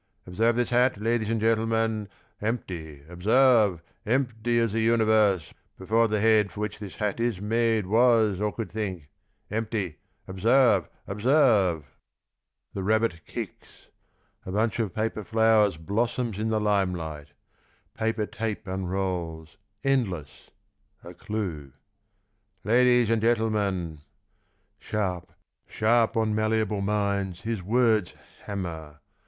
[0.25, 2.09] "Observe this hat, Ladies and gentlemen;
[2.41, 8.41] Empty, observe, empty^^ the universe Before the Head for which this Hat is made Was,
[8.41, 9.09] or could think.
[9.51, 12.73] Empty— observe, observe...." c 33 Theatre of Varieties.
[12.73, 13.87] The rabbit kicks;
[14.43, 17.27] a bunch of paper flowers Blossoms in the HmeUght;
[17.93, 20.49] paper tape unrolls, Endless,
[21.03, 21.73] a clue."
[22.63, 23.99] Ladies and gentlemen...."
[24.79, 25.31] Sharp,
[25.67, 28.15] sharp on malleable minds his words
[28.45, 28.99] Hammer.